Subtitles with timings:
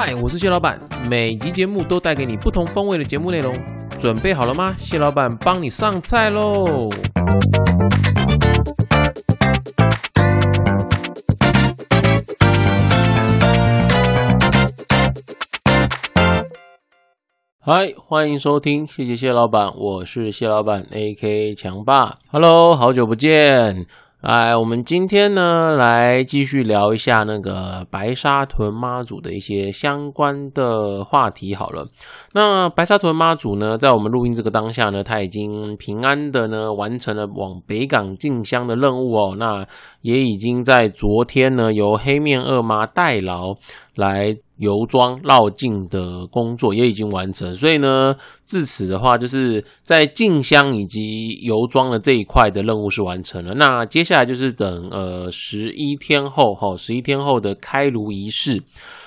[0.00, 3.60] 嗨，我是谢老板，每集节目都带给你不同风味的节目内容，
[3.98, 4.72] 准备好了吗？
[4.78, 6.88] 谢老板帮你上菜喽！
[17.58, 21.56] 嗨，欢迎收听，谢谢谢老板，我是谢老板，A.K.
[21.56, 22.18] 强爸。
[22.30, 23.84] Hello，好久不见。
[24.20, 31.54] 哎，我们今天呢，来继续聊一下那个白沙屯妈祖的一些相关的话题。
[31.54, 31.86] 好了，
[32.32, 39.36] 那白沙屯妈祖呢，在我们录音这个当下呢，他已经平安的呢，完成了往北港进香的任务哦。
[39.38, 39.64] 那
[40.02, 43.54] 也已经在昨天呢，由黑面二妈代劳
[43.98, 44.34] 来。
[44.58, 48.12] 游庄绕境的工作也已经完成，所以呢，
[48.44, 53.54] 至此的话，就是在进香以及游庄的这一块的任务是完成了。
[53.54, 58.60] 那接下来就是等呃十一天后哈，十一天后的开炉仪式，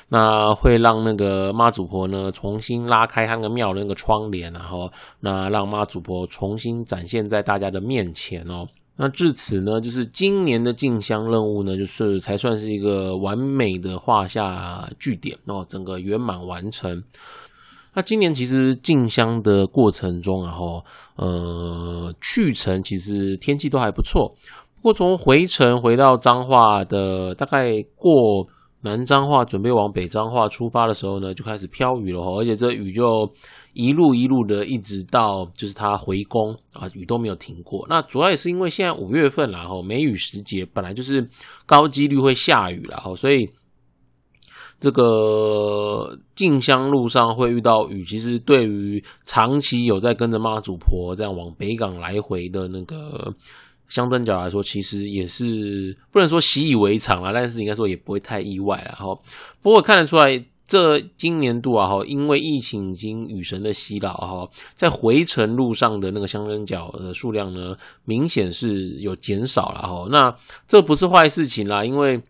[0.07, 4.89] 那会让那个妈祖婆呢重新拉开那个庙的那个窗帘，然后
[5.19, 8.65] 那让妈祖婆重新展现在大家的面前哦。
[8.97, 17.01] 那至此呢，就是今年的进香任务呢，就是才算是一个完美的画下句点哦，整个圆满完成。
[17.95, 20.83] 那今年其实进香的过程中，然后
[21.15, 24.29] 呃去程其实天气都还不错，
[24.75, 28.11] 不过从回程回到彰化的大概过
[28.81, 33.03] 南彰化，准备往北彰化出发的时候呢，就开始飘雨了而且这雨就。
[33.73, 37.85] 一路一路的，一直到就是他回宫啊，雨都没有停过。
[37.89, 41.25] 那主要也是因为现在五月份然后梅雨时节，本来就是
[41.65, 43.49] 高几率会下雨了哈，所以
[44.79, 53.33] 这个进香路上会遇到雨，其实对于长期有在跟着妈祖婆这样往北港来回的那个
[53.87, 59.17] 香灯角来说，其实也是不能说习以为常了，但是应该说也不会太意外了哈。
[59.61, 60.43] 不过看得出来。
[60.71, 70.07] 这今年度啊哈，因为疫情已经雨神的洗脑哈，在回程路上的那个香灯角的数量呢，明显是有减少了哈。
[70.09, 70.33] 那
[70.69, 72.21] 这不是坏事情啦，因为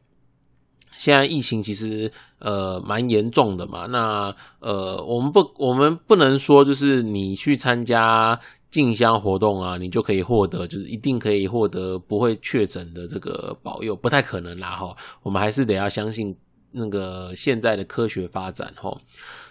[0.98, 3.86] 现在疫情其实呃蛮严重的嘛。
[3.86, 8.40] 那呃，我们不我们不能说就是你去参加
[8.72, 14.98] 进香活动啊，你就可以获得就是一定可以获得不会确诊的这个保佑，不太可能啦哈。
[15.22, 16.36] 我们还是得要相信。
[16.72, 18.96] 那个现在的科学发展，哈，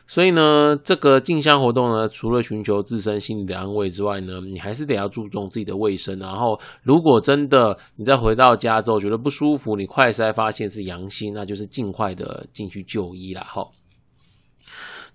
[0.06, 6.18] 所以呢，这个镜像活动呢，除了寻求自身心理的安慰之外呢，你还是得要注重自己的卫生。
[6.18, 13.66] 然后，如果真的你再回到家之后觉得不舒服，你快筛发现是阳性，那就是尽快的进去就医啦，哈。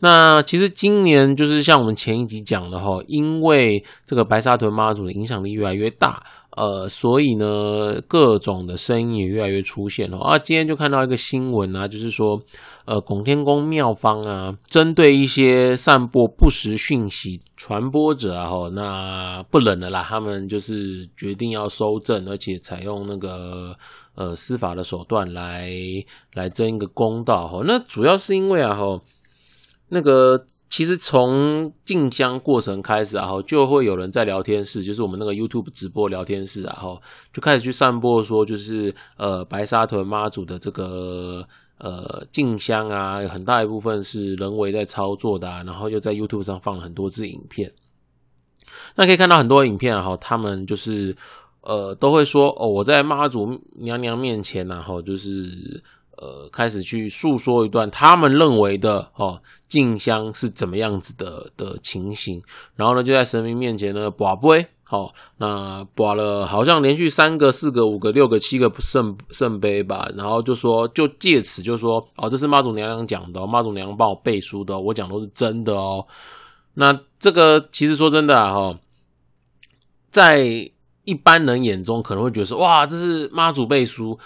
[0.06, 6.22] 那其实今年就是像我们前一集讲的哈，因为这个白沙屯妈祖的影响力越来越大。
[6.56, 10.40] 呃，所以呢，各种的声音也越来越出现哦啊。
[10.40, 12.42] 今天就看到一个新闻啊，就是说，
[12.86, 23.76] 呃，拱天宫庙方啊，针对一些散播不实讯息传播者啊，哈，那不冷了啦，他们就是决定要收证，而且采用那个
[24.16, 25.70] 呃司法的手段来
[26.36, 27.64] 来争一个公道哈。
[27.66, 28.98] 那主要是因为啊，哈，
[29.90, 30.46] 那个。
[30.68, 37.02] 其实从进香过程开始，然后就会有人在聊天室，就是我们那个 YouTube 直播聊天室，然后
[37.32, 41.48] 就开始去散播说，就是呃白沙屯妈祖的这个
[41.78, 47.72] 呃进香啊，很大一部分是人为在操作的，然后又在 YouTube 上放了很多支影片。
[48.96, 51.16] 那可以看到很多影片，然后他们就是
[51.62, 55.82] 呃都会说哦，我在妈祖娘娘面前，然后就是。
[56.18, 62.42] 呃，开始去诉说一段他们认为的哦，静香是怎么样子的的情形，
[62.76, 76.06] 然后呢，就在神明面前呢，卜杯，好，那卜了好像连续三个、四个、五个、六个、七个圣圣杯吧，然后就说，就借此就说，哦，这是妈祖娘娘讲的，妈祖娘娘帮我背书的，我讲都是真的哦。
[76.76, 78.80] 那这个其实说真的啊哈，
[80.12, 80.72] 在
[81.04, 84.18] 一般人眼中可能会觉得说，哇，这是妈祖背书。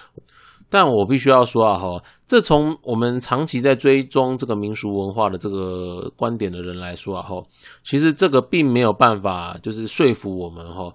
[0.70, 7.44] 但我必须要说啊，哈，这从我们长期在追踪这个民俗文化的这个观点的人来说啊，哈，
[7.84, 10.94] 其实这个并没有办法就是说服我们哈，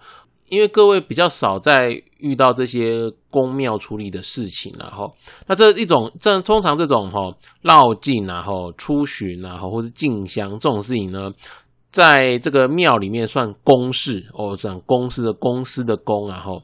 [0.48, 5.12] 因为各位比较少在遇到这些宫庙处理的事情然后，
[5.48, 11.32] 那这一种这通常这种哈绕境然后出巡然后或是进香这种事情呢，
[11.90, 16.62] 在这个庙里面算公事哦，算公司的公司的公然后。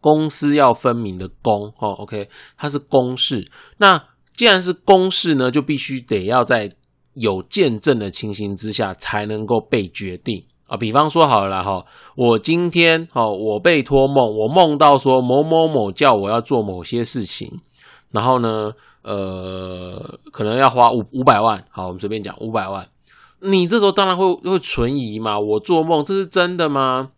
[0.00, 3.50] 公私要分明的公，哦，OK，它是公事。
[3.78, 4.02] 那
[4.32, 6.70] 既然是公事呢，就必须得要在
[7.14, 10.76] 有见证的情形之下才能够被决定啊。
[10.76, 11.84] 比方说好了哈，
[12.14, 17.60] 我今天哦，我被托梦，我梦到说某某某叫我要做某些事情，
[18.12, 18.70] 然后呢，
[19.02, 22.86] 呃，可能要花五五百万，好，我们随便讲五百万，
[23.40, 27.10] 你这时候当然会会存疑嘛，我做梦，这是真的吗？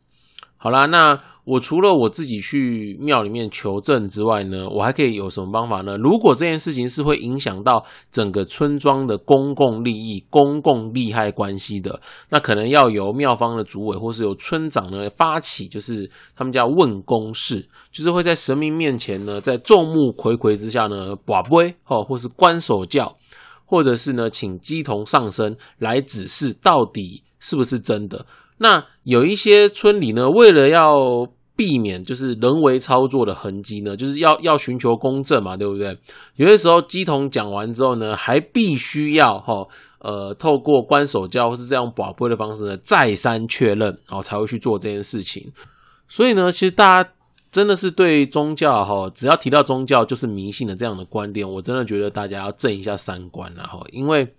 [0.56, 1.18] 好啦，那
[1.50, 5.96] 我除了我自己去庙里面求证之外呢，我还可以有什么方法呢？
[5.96, 23.16] 如果这件事情是会影响到整个村庄的公共利益、公共利害关系的，那可能要由庙方的主委或是由村长呢发起，就是他们叫问公事，就是会在神明面前呢，在众目睽睽之下呢，把杯哦，或是关守教，
[23.64, 28.24] 或者是呢，请鸡童上身来指示到底是不是真的。
[28.58, 31.26] 那有一些村里呢，为了要
[31.60, 35.94] 避免就是人为操作的痕迹呢，就是要要寻求公正嘛，对不对？
[36.36, 39.68] 有些时候鸡同讲完之后呢，还必须要哈
[39.98, 45.52] 呃透过关手教或是这样保播的方式呢，再三确认，然后才会去做这件事情。
[46.08, 47.10] 所以呢，其实大家
[47.52, 54.32] 真的是对宗教哈，只要提到宗教就是迷信的这样的观点，我真的觉得大家要正一下三观然后因为。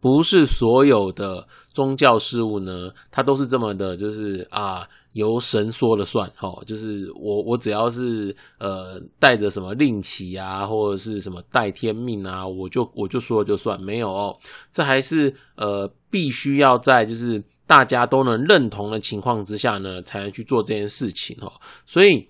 [0.00, 4.86] 不是所有的宗教事物呢，它都是这么的，就是啊，
[5.18, 14.38] 由神说了算，哈，就是我我只要是呃带着什么令旗啊，或者是什么带天命啊，我就我就说了就算，没有哦，
[14.72, 21.52] 这还是呃必须要在就是大家都能认同的情况之下呢，才能去做这件事情哦，
[21.84, 22.28] 所以。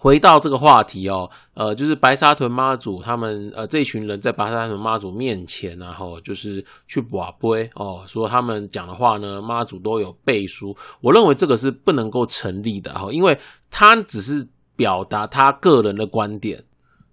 [0.00, 10.76] 回到这个话题哦，呃，就是白沙屯妈祖他们呃这群人在白沙屯妈祖面前，然后就是去把杯哦，说他们讲的话呢，妈祖都有背书。
[11.00, 13.36] 我认为这个是不能够成立的哈，因为
[13.72, 14.46] 他只是
[14.76, 16.62] 表达他个人的观点，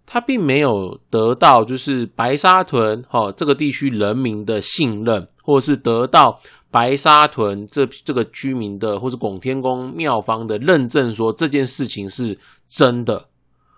[0.05, 6.39] 他并没有得到就是白沙屯哈这个地区人民的信任，或者是得到。
[6.75, 12.37] 白沙屯这这个居民的，或是拱天宫庙方的认证，说这件事情是
[12.67, 13.27] 真的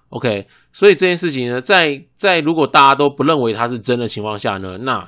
[0.09, 0.47] ，OK。
[0.73, 5.07] 所以这件事情呢，在在如果大家都不认为它是真的情况下呢，那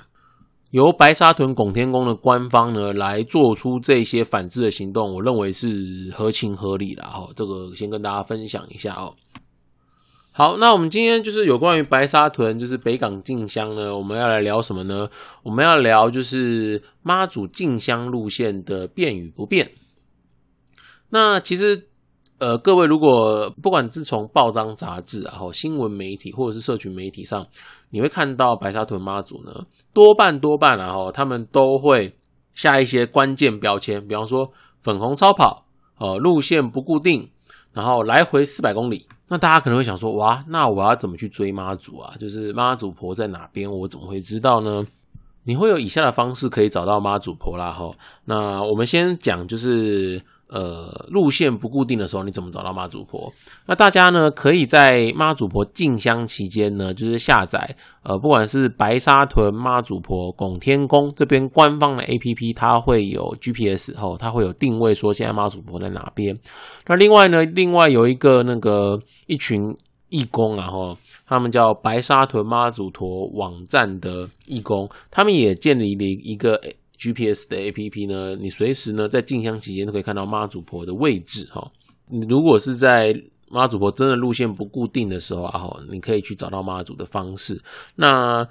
[0.69, 7.27] 由白沙屯拱天宫的官方呢来做出这些反制的行动，我认为是合情合理的哈。
[7.35, 9.15] 这个先跟大家分享一下哦。
[10.39, 15.09] 好，那我们今天就是有关于白沙屯，就是北港进香呢，我们要来聊什么呢？
[15.43, 19.69] 我们要聊就是妈祖进香路线的变与不变。
[21.09, 21.89] 那其实，
[22.37, 27.45] 呃，各位如果不管自从报章杂志啊，或新闻媒体或者是社群媒体上，
[27.89, 29.51] 你会看到白沙屯妈祖呢，
[29.93, 32.15] 多半多半然后他们都会
[32.53, 34.49] 下一些关键标签，比方说
[34.81, 35.65] 粉红超跑，
[35.99, 37.29] 呃，路线不固定，
[37.73, 39.05] 然后来回四百公里。
[39.27, 42.13] 那大家可能会想说，哇，那我要怎么去追妈祖啊？
[42.19, 44.85] 就是妈祖婆在哪边，我怎么会知道呢？
[45.43, 47.91] 你会有以下的方式可以找到妈祖婆啦，哈。
[48.25, 50.21] 那我们先讲，就是。
[50.49, 53.31] 呃，路线不固定的时候，你怎么找到妈祖婆？
[53.67, 66.35] 那大家呢，可以在妈祖婆进香期间呢，就是下载呃，不管是白沙屯妈祖婆拱天宫这边官方的 A P P，它会有 G P S 后，它会有定位说现在妈祖婆在哪边。
[66.87, 69.61] 那另外呢，另外有一个那个一群
[70.09, 70.97] 义工啊，哈，
[71.27, 76.59] 他们叫白沙屯妈祖婆网站的义工，他们也建立了一个。
[76.99, 81.71] GPS 的 APP 呢，你随时呢在进香期间都可以看到妈祖婆的位置哈。
[82.07, 83.15] 你如果是在
[83.49, 87.59] 妈祖婆真的路线不固定的时候啊，哈，你可以去找到妈祖的方式。
[87.95, 88.45] 那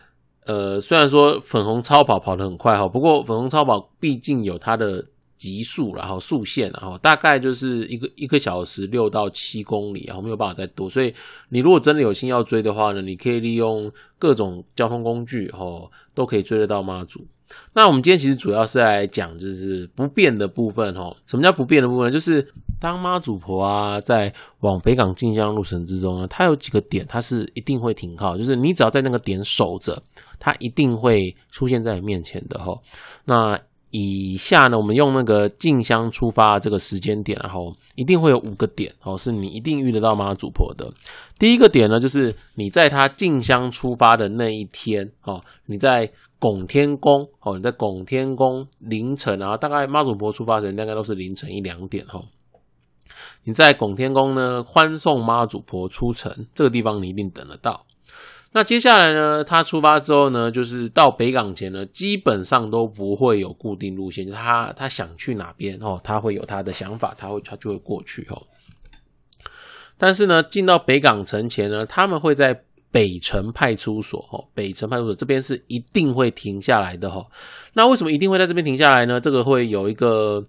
[0.47, 5.05] 呃，虽然说粉红超跑跑得很快哈，不过粉红超跑毕竟有它的。
[5.39, 10.91] 极速，然后速线，然后大概就是一个一个小时六到七公里，然后没有办法再多。
[10.91, 11.15] 所以
[11.49, 17.27] 你如果真的有心要追的话呢，你可以利用各种交通工具，哦，都可以追得到妈祖。
[17.75, 21.17] 那我们今天其实主要是来讲就是不变的部分，哦。
[21.27, 22.13] 什么叫不变的部分？
[22.13, 22.47] 就是
[22.79, 24.31] 当妈祖婆啊在
[24.61, 30.03] 往北港进香路程之中呢，它有几个点，它是一定会停靠，就是你只要在那个点守着，
[30.39, 32.83] 它一定会出现在你面前的，吼。
[33.25, 33.59] 那
[33.91, 40.91] 以下呢，我们用那个进香出发这个时间点，然后一定会有五个点哦，是你一定遇得到妈祖婆的。
[41.39, 52.23] 第一个点呢，就是你在他进香出发的那一天哦，你在拱天宫哦，你在拱天宫凌晨啊，大概妈祖婆出发时间大概都是凌晨一两点哈。
[53.45, 57.87] 你在拱天宫呢欢送妈祖婆出城，这个地方你一定等得到。
[58.53, 59.45] 那接下来呢？
[59.45, 68.43] 他出发之后呢，就是到北港前呢，基本上都不会有固定路线，就他他想去哪边哦，他会有他的想法，他会他就会过去哦。
[69.99, 72.59] 但是呢，进到北港城前呢，他们会在
[72.91, 77.27] 北城派出所哦，北城派出所这边是一定会停下来的哈。
[77.75, 79.21] 那为什么一定会在这边停下来呢？
[79.21, 80.43] 这个会有一个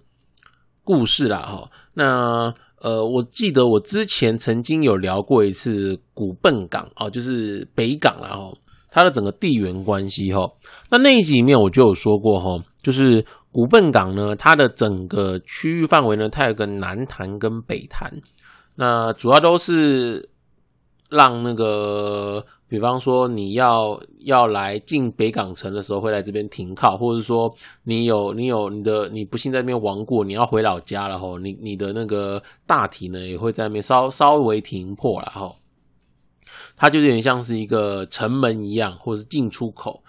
[0.86, 1.70] 故事啦哈。
[1.96, 8.58] 那呃，我记得我之前曾经有聊过一次古笨港哦，就是北港啦哦
[8.90, 10.50] 它的整个地缘关系哈。
[10.90, 18.12] 那那一集里面我就有说过哈，就是古笨港呢，它的整个区域范围呢，它有个南坛跟北坛，
[18.76, 20.30] 那主要都是
[21.10, 22.46] 让那个。
[22.70, 27.52] 比方说，你要要来进北港城的时候，会来这边停靠，或者说
[27.84, 35.56] 你有你有你的你不幸在那边亡过，你要回老家了吼，你你的那个大体呢也会在那边稍稍微停泊了吼。
[36.78, 40.04] 它就有点像是一个城门一样，或者是进出口。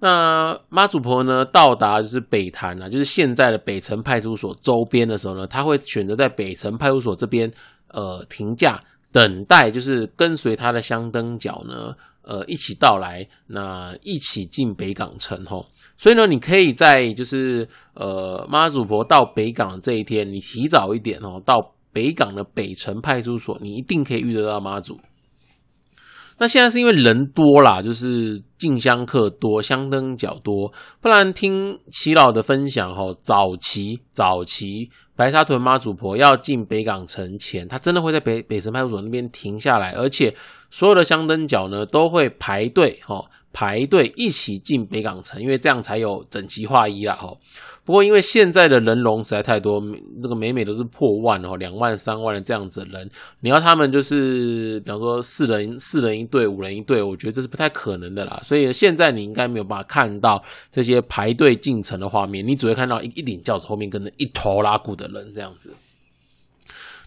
[0.00, 7.52] 那妈祖婆呢到达就是北潭啊，就是现在的北城派出所周边的时候呢，他会选择在北城派出所这边
[7.88, 8.82] 呃停驾。
[9.14, 15.64] 等待就是跟随他的香灯脚呢，呃，一起到来，那一起进北港城吼。
[15.96, 24.98] 所以呢，你可以在就是呃妈祖婆到北港的这一天，你提早一点哦，到北港的北城派出所，你一定可以遇得到妈祖。
[26.38, 40.34] 那现在是因为人多啦，就是进香客多，香灯脚多，不然听齐老的分享哈，早期早期白沙屯妈祖婆要进北港城前，他真的会在北北城派出所那边停下来，而且
[40.70, 43.22] 所有的香灯脚呢都会排队哈。
[43.56, 47.14] 排队一起进北港城，因为这样才有整齐划一啦。
[47.14, 47.32] 哈，
[47.84, 49.80] 不过因为现在的人龙实在太多，
[50.20, 53.08] 那个每每都是破万哦，两万、三万的这样子的人，
[53.42, 58.40] 你要他们就是比方说四人四人一队、五人一队，我觉得这是不太可能的啦。
[58.42, 65.74] 所以所以现在你应该没有办法看到这些排队进城的画面，你只会看到一一顶轿子后面跟着一头拉鼓的人这样子。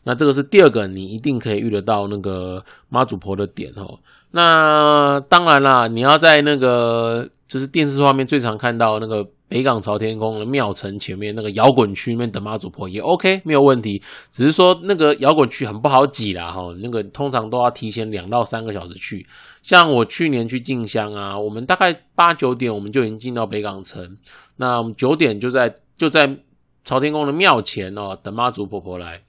[0.04, 3.98] 那这个是第二个，你一定可以遇得到那个妈祖婆的点哦。
[4.32, 14.02] 那当然啦，你要在那个就是电视画面最常看到那个北港朝天宫的庙城前面那个摇滚区里面等妈祖婆也 OK 没有问题，
[14.32, 16.76] 只是说那个摇滚区很不好挤啦哈。
[16.82, 19.26] 那个通常都要提前两到三个小时去。
[19.62, 24.18] 像我去年去进香啊，我们大概八九点我们就已经进到北港城，
[24.58, 26.38] 那我们九点就在就在
[26.84, 29.22] 朝天宫的庙前哦等妈祖婆婆来。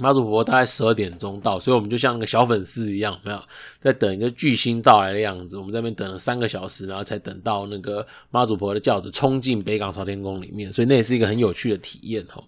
[0.00, 3.38] 妈祖婆大概十二点钟到，所以我们就像那个小粉丝一样，没有
[3.78, 5.58] 在等一个巨星到来的样子。
[5.58, 12.42] 我们在那边等了三个小时，然后才等到那个妈祖婆的轿子冲进北港朝天宫里面，所以那也是一个很有趣的体验哈。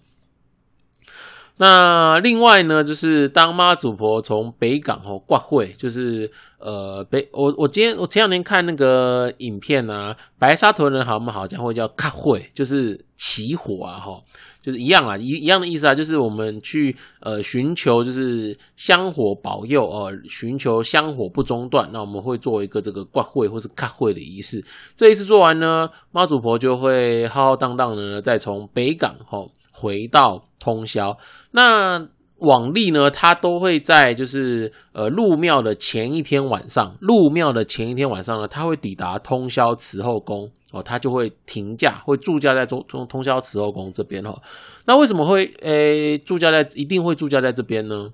[1.57, 14.21] 那另外呢，就是当妈祖婆从北港哦挂会，就是呃北我我今天我前两天看那个影片啊，白沙屯人好们好像会叫卡会，就是起火啊哈。
[14.61, 21.89] 就是一样啊，一一样的意思啊，就是我们去呃寻求就是香火保佑哦，寻求香火不中断。
[21.91, 24.63] 那我们会做一个这个挂会或是卡会的仪式。
[24.95, 29.37] 这一次做完呢，妈祖婆就会浩浩荡荡的呢，再从北港哈
[29.73, 31.17] 回到通宵。
[31.51, 40.49] 那往例呢，他都会在就是呃入庙的前一天晚上，入庙的前一天晚上呢，他会抵达通宵慈后宫。
[40.73, 44.37] 哦，他就会停驾，会驻驾在通通通宵慈后宫这边哈。
[44.85, 48.09] 那为什么会诶驻驾在一定会驻驾在这边呢？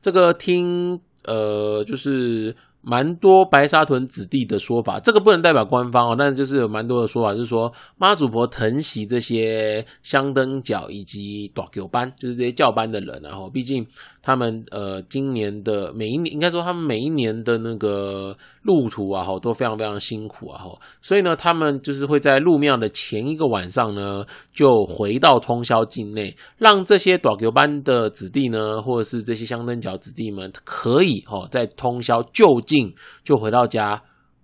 [0.00, 2.54] 这个听呃就是。
[2.82, 13.86] 蛮多白沙屯子弟的说法，这个不能代表官方哦，但是就是有蛮多的说法，就是说妈祖婆疼惜这些香灯脚以及短九班，就是这些教班的人，然后毕竟
[14.22, 32.60] 他们呃今年的每一年，应该说他们每一年的那个路途啊，哈都非常非常辛苦啊，哈，所以呢，他们就是会在入庙的前一个晚上呢，就回到通宵境内，让这些短九班的子弟呢，或者是这些香灯脚子弟们，可以哈在通宵就。
[32.60, 34.00] 近就回到家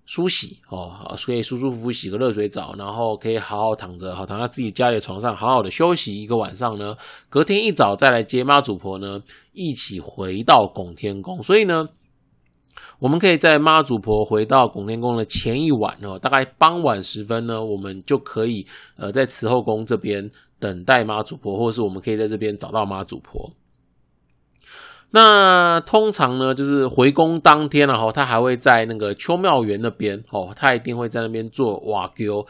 [0.06, 0.88] 梳洗哦，
[1.26, 6.96] 可以舒舒服服洗个热水澡，然后可以好好躺着，好躺在自己家里的床上，好好的休息一个晚上呢。
[7.28, 9.20] 隔天一早再来接妈祖婆呢，
[9.52, 11.42] 一起回到拱天宫。
[11.42, 11.88] 所以呢，
[13.00, 18.64] 我们可以在妈祖婆回到拱天宫的前一晚哦，大概傍晚时分呢，我们就可以
[18.96, 23.50] 呃在慈后宫这边等待妈祖婆，或者是我们可以在这边找到妈祖婆。
[25.12, 32.44] 那通常呢，就是回宫当天了哈，他还会在那个秋庙园那边哦，他一定会在那边做瓦丢，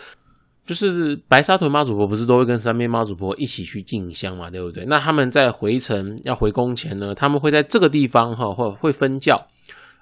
[0.66, 4.84] 就是白沙屯妈祖婆不是都会跟三边妈祖婆一起去进香嘛，对不对？
[4.86, 9.46] 那他们在回程要回宫前呢，他们会在这个地方哈，会会分教，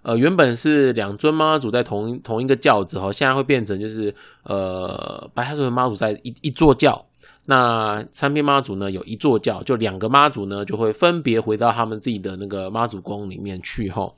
[0.03, 7.05] 呃，原本是两尊妈祖在同同一个轿子哈，现在会变成就是呃白沙屯妈祖在一一座轿。
[7.47, 14.11] 那三边妈祖呢，有一座教，就两个妈祖呢，就会分别回到他们自己的那个妈祖宫里面去哈。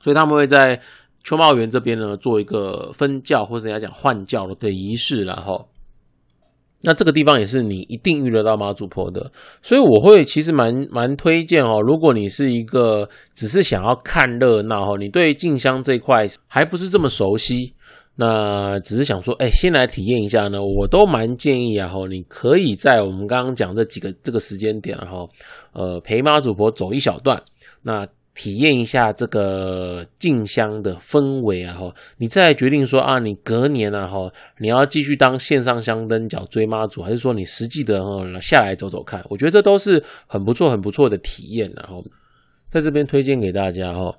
[0.00, 0.80] 所以他们会在
[1.22, 5.68] 秋茂园这边呢，做一个分教或者人家讲换教的仪式然后。
[6.82, 9.30] 那这个地方也是你一定遇得到妈祖婆的，
[9.60, 11.78] 所以我会其实蛮蛮推荐哦。
[11.82, 17.74] 如果你是一个只是想要看热闹哦，你对静香这块还不是这么熟悉，
[18.20, 21.88] 那只是想说，哎，先来体验一下呢，我都蛮建议啊。
[21.88, 25.28] 吼，你可以在我们刚刚讲这几个这个时间点，然后
[25.72, 27.42] 呃陪妈祖婆走一小段，
[27.82, 28.06] 那。
[28.32, 38.00] 体验一下这个静香的氛围啊，哈，你再决定说啊，你隔年啊，哈，你要继续当线上香灯脚追妈祖，还是说你实际的
[38.40, 39.22] 下来走走看？
[39.28, 42.02] 我觉得这都是很不错、很不错的体验，然后
[42.70, 44.14] 在这边推荐给大家哈。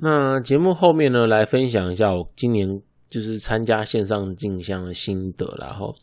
[0.00, 5.94] 那节目后面呢，来分享一下我今年就是参加线上镜香的心得，然后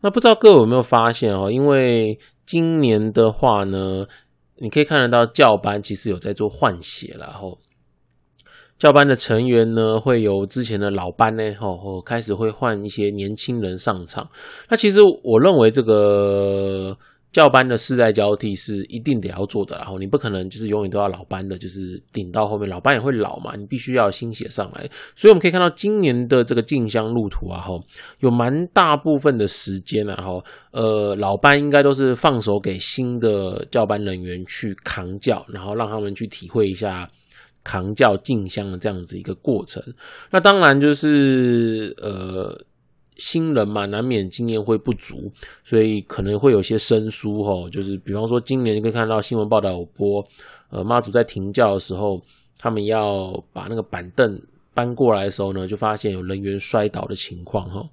[0.00, 1.50] 那不知道各位有没有发现哦？
[1.50, 4.06] 因为今年的话呢。
[4.58, 7.58] 你可以看得到教班其实有在做换血，然后
[8.78, 14.30] 教班的成员呢会由之前的老班呢，吼，开始会换一些年轻人上场。
[14.68, 16.96] 那其实我认为这个。
[17.32, 24.86] 教班的世代交替是一定得要做的，然后你不可能就是永远都要老班的，就是顶到后面老班也会老嘛，你必须要新血上来。
[25.16, 27.72] 所以我们可以看到今年的这个进香路途啊，哈，
[28.18, 37.10] 有蛮大部分的时间啊，哈，呃，老班应该都是放手给新的教班人员去扛教，然后让他们去体会一下
[37.64, 39.82] 扛教进香的这样子一个过程。
[40.30, 42.56] 那当然就是呃。
[43.22, 45.30] 新人嘛，难免经验会不足，
[45.62, 47.70] 所以可能会有些生疏哈。
[47.70, 50.26] 就是比方说，今年就可以看到新闻报道有播，
[50.70, 52.20] 呃，妈祖在停教的时候，
[52.58, 54.42] 他们要把那个板凳
[54.74, 57.88] 搬过来的时候呢，就发现有人员摔倒的情况哈。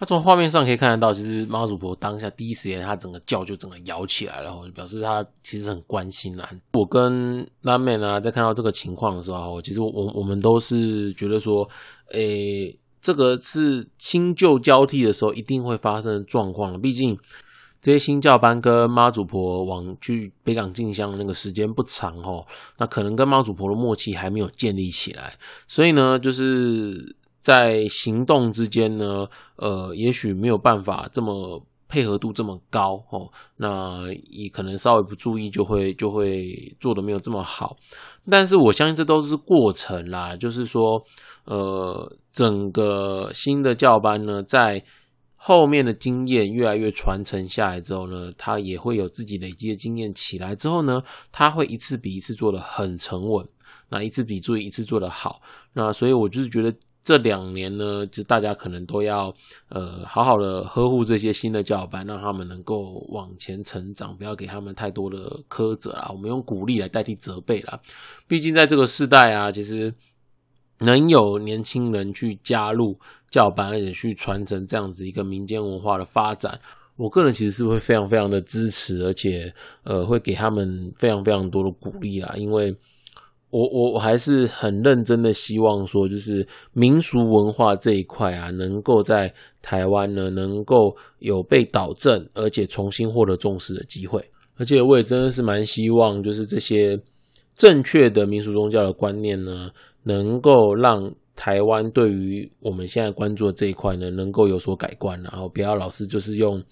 [0.00, 6.50] 那从画面上可以看得到，其实妈祖婆当下第一时间，她整个叫就整个摇起来了，就表示她其实很关心啊。
[6.72, 11.68] 我跟拉妹呢在看到这个情况的时候，其实我我们都是觉得说，
[12.10, 12.76] 诶。
[13.00, 16.80] 这个是新旧交替的时候一定会发生的状况。
[16.80, 17.18] 毕竟
[17.80, 22.44] 这些新教班跟妈祖婆往去北港进香那个时间不长哦，
[22.78, 25.34] 那可能跟妈祖婆的默契还没有建立起来，
[25.68, 37.76] 所以呢，就是在行动之间呢，呃，也许没有办法这么配合度这么高哦，那也可能稍微不注意就会就会做的没有这么好。
[38.30, 41.02] 但是我相信这都是过程啦，就是说。
[41.50, 44.84] 呃，整个新的教班呢，在
[45.34, 51.00] 后面的经验越来越传承下来之后呢，他也会有自己累积的经验起来之后呢，
[51.32, 53.48] 他会一次比一次做的很沉稳，
[53.88, 55.40] 那一次比注意一次做的好，
[55.72, 56.70] 那所以我就是觉得
[57.08, 59.34] 这两年呢，就大家可能都要
[59.70, 67.80] 呃好好的呵护这些新的教班，让他们能够往前成长，不要给他们太多的苛责啦，我们用鼓励来代替责备啦，
[68.26, 69.94] 毕竟在这个时代啊，其实。
[70.80, 72.96] 能有年轻人去加入
[73.32, 76.56] 教班，而且去传承这样子一个民间文化的发展，
[76.94, 82.32] 我个人其实是会非常非常的支持，而且呃会给他们非常非常多的鼓励啦。
[82.36, 82.72] 因为
[83.50, 89.32] 我我我还是很认真的希望说，就是民俗文化这一块啊，能够在
[89.62, 94.24] 台湾呢能够有被导正，而且重新获得重视的机会。
[94.56, 96.98] 而且我也真的是蛮希望，就是这些
[97.54, 99.70] 正确的民俗宗教的观念呢。
[100.04, 106.62] 能够让台湾对于我们现在关注的这一块呢，能够有所改观，然后不要老是就是用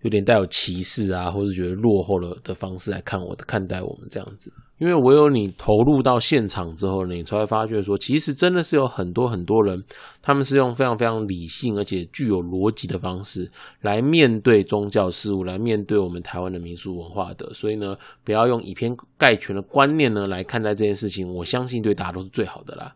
[0.00, 4.50] 有点带有歧视啊，或者觉得落后了的方式来看我的看待我们这样子。
[4.78, 9.82] 因为唯有你投入到现场之后呢，你才会发觉说，其实真的是有很多很多人，
[10.20, 17.52] 他们是用非常非常理性而且具有逻辑的方式来面对宗教事务，来面对我们台湾的民俗文化的。
[17.54, 22.94] 所以呢，不要用以偏概全的观念呢来看待这件事情，我相信对大家都是最好的啦。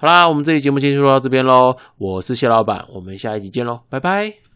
[0.00, 1.76] 好啦，我们这期节目先说到这边喽。
[1.98, 4.51] 我是谢老板，我们下一集见喽，拜拜。